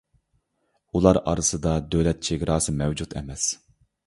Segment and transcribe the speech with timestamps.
[0.95, 3.47] ئۇلار ئارىسىدا دۆلەت چېگراسى مەۋجۇت ئەمەس.